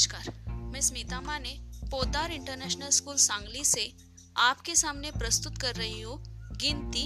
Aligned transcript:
नमस्कार। 0.00 0.52
मैं 0.52 0.80
स्मिता 0.80 1.20
माने 1.20 1.50
पोदार 1.90 2.30
इंटरनेशनल 2.32 2.88
स्कूल 2.88 3.16
सांगली 3.16 3.64
से 3.64 3.92
आपके 4.36 4.74
सामने 4.74 5.10
प्रस्तुत 5.10 5.58
कर 5.58 5.74
रही 5.74 6.00
हूँ 6.00 6.16
गिनती 6.56 7.02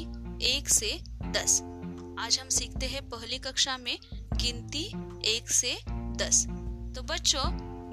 एक 0.46 0.68
से 0.68 0.90
दस। 1.22 1.60
आज 2.18 2.38
हम 2.40 2.48
सीखते 2.48 2.86
हैं 2.86 3.02
पहली 3.08 3.38
कक्षा 3.38 3.76
में 3.78 3.98
गिनती 4.34 4.84
एक 5.26 5.50
से 5.50 5.74
दस। 5.90 6.44
तो 6.96 7.02
बच्चों, 7.02 7.42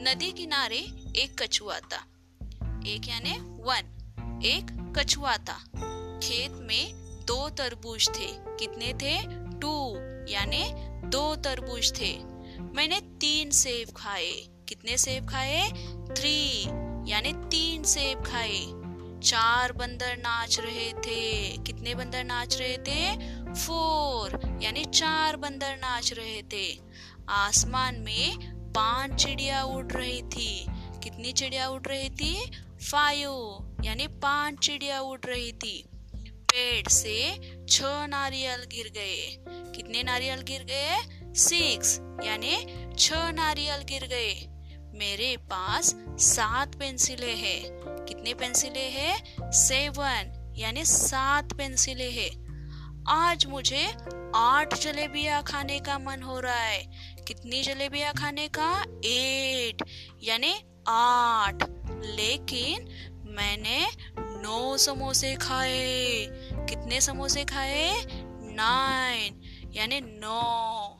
नदी 0.03 0.31
किनारे 0.31 0.79
एक 1.15 1.41
कछुआ 1.41 1.79
था 1.79 2.05
एक 2.87 3.09
यानी 3.09 3.33
वन, 3.39 4.41
एक 4.45 4.93
कछुआ 4.99 5.37
था 5.37 5.59
खेत 6.23 6.51
में 6.51 6.93
दो 7.25 7.49
तरबूज 7.49 8.09
थे। 8.09 8.29
कितने 8.29 8.93
थे? 8.93 9.17
टू, 9.59 9.95
यानी 10.31 10.63
दो 11.09 11.35
तरबूज 11.35 11.93
थे। 12.01 12.17
मैंने 12.61 13.01
तीन 13.01 13.51
सेब 13.51 13.93
खाए। 13.97 14.60
कितने 14.71 14.97
सेब 14.97 15.29
खाए? 15.29 15.69
थ्री 16.11 16.61
यानी 17.11 17.33
तीन 17.33 17.83
सेब 17.83 18.23
खाए। 18.23 18.59
चार 19.19 19.71
बंदर 19.71 20.17
नाच 20.17 20.59
रहे 20.59 20.93
थे। 20.93 21.57
कितने 21.57 21.95
बंदर 21.95 22.23
नाच 22.23 22.57
रहे 22.61 22.77
थे? 22.77 23.15
फोर 23.53 24.59
यानी 24.61 24.85
चार 24.85 25.35
बंदर 25.35 25.75
नाच 25.75 26.13
रहे 26.13 26.41
थे। 26.41 26.79
आसमान 27.29 27.95
में 27.95 28.37
पाँच 28.73 29.23
चिड़िया 29.23 29.63
उड़ 29.63 29.91
रही 29.91 30.21
थी। 30.21 30.65
कितनी 31.03 31.31
चिड़िया 31.31 31.67
उड़ 31.67 31.87
रही 31.87 32.09
थी? 32.09 32.51
फाइव 32.91 33.57
यानी 33.83 34.07
पाँच 34.07 34.59
चिड़िया 34.59 34.99
उड़ 34.99 35.19
रही 35.25 35.51
थी। 35.51 35.85
पेड़ 36.25 36.87
से 36.87 37.37
छह 37.69 38.07
नारियल 38.07 38.63
गिर 38.63 38.91
गए। 38.95 39.37
कितने 39.47 40.03
नारियल 40.03 40.41
गिर 40.41 40.63
गए? 40.63 40.97
सिक्स 41.33 41.99
यानी 42.23 42.85
छह 42.99 43.31
नारियल 43.31 43.77
गिर 43.77 44.07
गए। 44.07 44.47
मेरे 44.93 45.37
पास 45.37 45.95
सात 46.09 46.75
पेंसिलें 46.75 47.35
हैं। 47.35 47.69
कितने 48.05 48.33
पेंसिलें 48.33 48.91
हैं? 48.91 49.35
सेवन, 49.51 50.53
यानी 50.57 50.85
सात 50.85 51.53
पेंसिलें 51.53 52.11
हैं। 52.11 52.51
आज 53.09 53.45
मुझे 53.45 53.93
आठ 54.35 54.75
जलेबियाँ 54.75 55.43
खाने 55.43 55.79
का 55.79 55.99
मन 55.99 56.23
हो 56.23 56.39
रहा 56.39 56.55
है। 56.55 56.79
कितनी 57.27 57.61
जलेबियाँ 57.61 58.13
खाने 58.13 58.47
का? 58.47 58.85
एट, 59.05 59.83
यानी 60.23 60.55
आठ। 60.87 61.63
लेकिन 61.91 62.87
मैंने 63.27 63.87
नौ 64.19 64.77
समोसे 64.77 65.35
खाए। 65.35 66.27
कितने 66.53 67.01
समोसे 67.01 67.43
खाए? 67.43 68.05
नाइन, 68.53 69.41
यानी 69.73 70.01
नौ। 70.01 70.97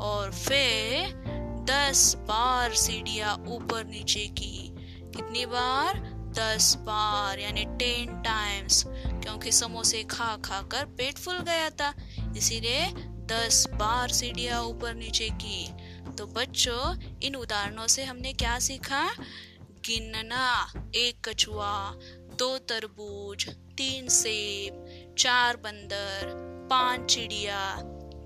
और 0.00 0.32
फिर 0.32 1.21
दस 1.64 2.14
बार 2.16 2.74
सीढ़िया 2.74 3.34
ऊपर 3.34 3.84
नीचे 3.84 4.26
की। 4.26 4.74
कितनी 5.16 5.46
बार? 5.46 6.22
दस 6.38 6.76
बार, 6.76 7.38
यानी 7.38 7.64
टेन 7.64 8.22
टाइम्स 8.22 8.84
क्योंकि 8.86 9.52
समोसे 9.52 10.02
खा 10.02 10.36
खा 10.36 10.62
कर 10.62 10.84
पेट 10.84 11.18
फूल 11.18 11.38
गया 11.38 11.70
था, 11.70 11.94
इसीलिए 12.36 12.86
दस 13.26 13.66
बार 13.68 14.08
सीढ़िया 14.08 14.60
ऊपर 14.60 14.94
नीचे 14.94 15.28
की। 15.28 15.72
तो 16.18 16.26
बच्चों, 16.26 16.96
इन 17.22 17.34
उदाहरणों 17.34 17.86
से 17.86 18.04
हमने 18.04 18.32
क्या 18.32 18.58
सीखा? 18.58 19.14
गिनना, 19.60 20.72
एक 20.94 21.28
कछुआ, 21.28 21.90
दो 22.38 22.58
तरबूज, 22.58 23.48
तीन 23.50 24.08
सेब, 24.08 24.86
चार 25.18 25.56
बंदर, 25.56 26.32
पाँच 26.70 27.14
चिड़िया, 27.14 27.76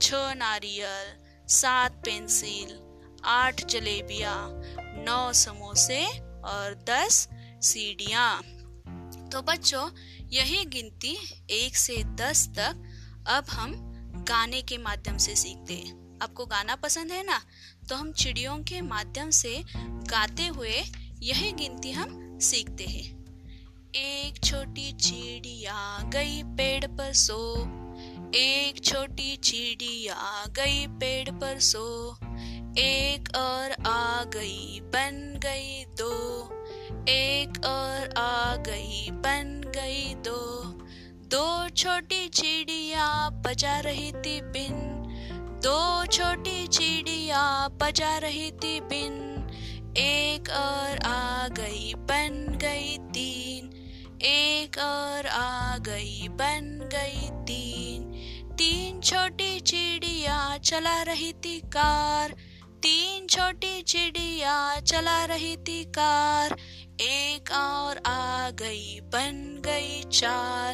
छह 0.03 0.34
नारियल, 0.34 1.15
सात 1.48 1.93
पेंसिल। 2.05 2.86
आठ 3.25 3.64
जलेबिया, 3.64 4.34
नौ 4.78 5.33
समोसे 5.33 6.06
और 6.45 6.84
दस 6.89 7.28
सीढ़िया। 7.62 8.41
तो 9.32 9.43
बच्चों, 9.43 9.91
यही 10.27 10.65
गिनती 10.65 11.19
एक 11.50 11.76
से 11.76 12.05
दस 12.05 12.49
तक 12.49 12.82
अब 13.28 13.44
हम 13.50 13.72
गाने 14.28 14.62
के 14.62 14.78
माध्यम 14.78 15.16
से 15.16 15.37
सीखते 15.37 16.06
आपको 16.22 16.47
गाना 16.47 16.75
पसंद 16.75 17.12
है 17.12 17.26
ना? 17.26 17.41
तो 17.88 17.97
हम 17.97 18.12
चिड़ियों 18.12 18.59
के 18.59 18.81
माध्यम 18.81 19.31
से 19.31 19.65
गाते 19.76 20.47
हुए 20.47 20.82
यही 21.22 21.53
गिनती 21.53 21.93
हम 21.93 22.38
सीखते 22.38 22.84
हैं। 22.84 23.16
एक 23.94 24.44
छोटी 24.44 24.93
चिड़िया 24.93 26.03
गई 26.03 26.43
पेड़ 26.43 26.87
पर 26.87 27.12
सो। 27.12 27.62
एक 28.34 28.84
छोटी 28.84 29.37
चिड़िया 29.37 30.44
गई 30.47 30.87
पेड़ 30.87 31.31
पर 31.31 31.60
सो। 31.60 32.19
एक 32.78 33.28
और 33.37 33.87
आ 33.87 34.25
गई, 34.25 34.81
बन 34.81 35.41
गई 35.42 35.84
दो। 35.84 36.42
एक 37.09 37.53
और 37.64 38.14
आ 38.19 38.56
गई, 38.56 39.10
बन 39.10 39.72
गई 39.75 40.14
दो। 40.14 40.62
दो 41.10 41.69
छोटी 41.69 42.28
चिड़िया 42.28 43.31
बजा 43.31 43.81
रही 43.81 44.12
थी 44.12 44.41
बिन। 44.41 44.72
दो 45.64 46.06
छोटी 46.06 46.66
चिड़िया 46.66 47.69
बजा 47.69 48.19
रही 48.19 48.50
थी 48.50 48.81
बिन। 48.81 49.47
एक 49.97 50.50
और 50.50 50.98
आ 50.98 51.48
गई, 51.48 51.94
बन 51.94 52.58
गई 52.62 52.98
तीन। 52.98 53.70
एक 54.22 54.78
और 54.78 55.26
आ 55.26 55.78
गई, 55.78 56.28
बन 56.28 56.88
गई 56.93 57.28
तीन। 57.31 58.12
तीन 58.54 59.00
छोटी 59.00 59.60
चिड़िया 59.60 60.58
चला 60.58 61.03
रही 61.03 61.32
थी 61.32 61.60
कार। 61.60 62.37
तीन 62.87 63.27
छोटी 63.27 63.83
चिड़िया 63.83 64.81
चला 64.81 65.25
रही 65.25 65.57
थी 65.57 65.85
कार। 65.85 66.57
एक 67.01 67.51
और 67.53 67.99
आ 68.07 68.51
गई, 68.51 69.01
बन 69.01 69.63
गई 69.65 70.03
चार। 70.03 70.73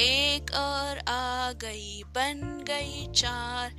एक 0.00 0.54
और 0.54 0.98
आ 0.98 1.52
गई, 1.52 2.02
बन 2.04 2.64
गई 2.68 3.06
चार। 3.12 3.74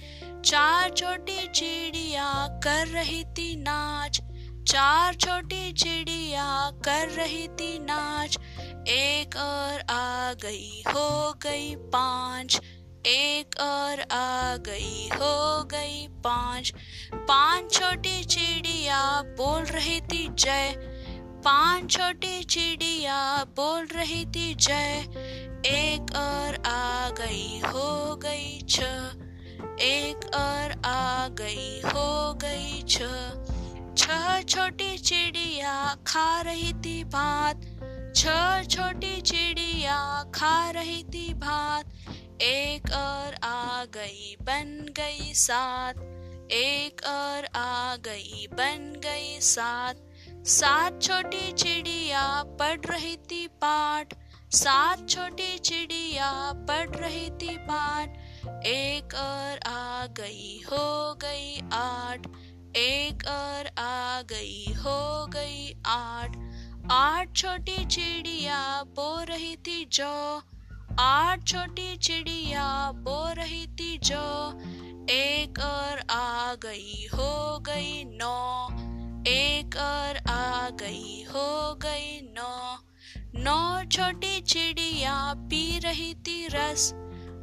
चार 0.46 0.90
छोटी 0.90 1.48
चिड़िया 1.48 2.48
कर 2.64 2.88
रही 2.88 3.24
थी 3.24 3.56
नाच। 3.56 4.22
चार 4.68 5.14
छोटी 5.14 5.74
चिड़िया 5.74 6.72
कर 6.86 7.10
रही 7.10 7.48
थी 7.48 7.80
नाच। 7.80 8.38
एक 8.88 9.36
और 9.36 9.80
आ 9.90 10.34
गई, 10.34 10.84
हो 10.88 11.34
गई 11.34 11.76
पाँच। 11.76 12.62
एक 13.08 13.56
और 13.60 14.00
आ 14.12 14.58
गई, 14.58 15.08
हो 15.08 15.64
गई 15.64 16.08
पाँच। 16.08 16.74
पाँच 17.14 17.72
छोटी 17.74 18.24
चिड़िया, 18.24 19.22
बोल 19.22 19.64
रही 19.64 20.02
थी 20.02 20.28
जय। 20.32 20.76
पाँच 21.46 21.92
छोटी 21.92 22.44
चिड़िया, 22.44 23.44
बोल 23.44 23.86
रही 23.86 24.26
थी 24.26 24.56
जय। 24.56 25.06
एक 25.66 26.16
और 26.16 26.64
आ 26.66 27.10
गई, 27.10 27.60
हो 27.60 28.16
गई 28.16 28.60
छ। 28.70 28.80
एक 29.82 30.32
और 30.36 30.86
आ 30.86 31.28
गई, 31.28 31.82
हो 31.86 32.34
गई 32.34 32.82
छ। 32.82 32.98
छह 33.98 34.42
छोटी 34.42 34.98
चिड़िया, 34.98 35.96
खा 36.08 36.42
रही 36.42 36.74
थी 36.74 37.04
भात। 37.04 37.62
छह 38.16 38.64
छोटी 38.64 39.22
चिड़िया, 39.22 40.24
खा 40.36 40.70
रही 40.70 41.04
थी 41.04 41.34
भात। 41.34 41.86
एक 42.42 42.92
और 42.94 43.34
आ 43.44 43.86
गई, 43.86 44.36
बन 44.42 44.86
गई 44.92 45.34
सात 45.34 45.98
एक 46.52 47.02
और 47.06 47.46
आ 47.56 47.96
गई, 47.96 48.48
बन 48.54 48.94
गई 49.04 49.40
सात 49.40 50.04
सात 50.48 51.02
छोटी 51.02 51.52
चिड़िया 51.52 52.44
पढ़ 52.44 52.80
रही 52.86 53.18
थी 53.18 53.48
पाठ। 53.48 54.14
सात 54.52 55.10
छोटी 55.10 55.58
चिड़िया 55.58 56.32
पढ़ 56.56 56.90
रही 56.90 57.30
थी 57.30 57.58
पाठ। 57.58 58.10
एक 58.66 59.16
और 59.16 59.60
आ 59.72 60.06
गई, 60.06 60.62
हो 60.72 61.14
गई 61.16 61.62
आठ। 61.74 62.28
एक 62.76 63.28
और 63.28 63.68
आ 63.84 64.22
गई, 64.22 64.74
हो 64.74 65.28
गई 65.28 65.76
आठ। 65.86 66.38
आठ 66.92 67.36
छोटी 67.36 67.86
चिड़िया 67.86 68.84
बो 68.84 69.24
रही 69.24 69.56
थी 69.56 69.86
जो। 69.86 70.42
आठ 71.00 71.44
छोटी 71.44 71.98
चिड़िया 71.98 72.92
बो 72.92 73.34
रही 73.34 73.68
थी 73.68 73.98
जो। 74.04 74.50
एक 75.10 75.60
और 75.60 76.00
आ 76.10 76.54
गई, 76.54 77.08
हो 77.14 77.60
गई 77.60 78.04
नौ। 78.04 78.68
एक 79.28 79.76
और 79.76 80.18
आ 80.32 80.70
गई, 80.70 81.24
हो 81.24 81.76
गई 81.76 82.22
नौ। 82.22 82.78
नौ 83.36 83.84
छोटी 83.90 84.42
चिड़िया 84.42 85.34
पी 85.38 85.80
रही 85.80 86.14
थी 86.14 86.48
रस। 86.48 86.92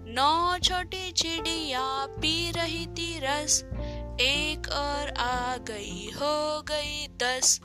नौ 0.06 0.58
छोटी 0.58 1.12
चिड़िया 1.12 2.06
पी 2.06 2.50
रही 2.50 2.86
थी 2.86 3.18
रस। 3.18 3.64
एक 4.20 4.68
और 4.72 5.10
आ 5.18 5.56
गई, 5.56 6.10
हो 6.10 6.62
गई 6.62 7.08
दस। 7.08 7.60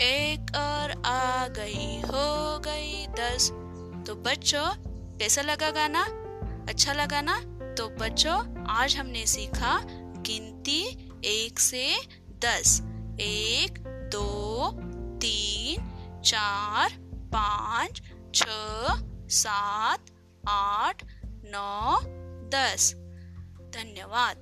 एक 0.00 0.46
और 0.56 1.02
आ 1.06 1.48
गई, 1.48 2.00
हो 2.00 2.58
गई 2.58 3.06
दस। 3.06 3.48
तो 4.06 4.14
बच्चों 4.14 4.91
कैसा 5.22 5.42
लगा 5.42 5.70
गाना? 5.70 6.02
अच्छा 6.68 6.92
लगा 6.92 7.20
ना? 7.20 7.40
तो 7.74 7.88
बच्चों, 7.88 8.66
आज 8.66 8.96
हमने 8.96 9.26
सीखा 9.26 9.80
गिनती 10.20 11.10
एक 11.24 11.60
से 11.60 11.96
दस। 12.44 12.80
एक, 13.20 13.78
दो, 14.12 14.70
तीन, 15.18 15.76
चार, 16.24 16.90
पाँच, 17.32 18.02
छ, 18.34 18.44
सात, 19.30 20.00
आठ, 20.48 21.02
नौ, 21.26 22.00
दस। 22.48 22.94
धन्यवाद। 23.74 24.36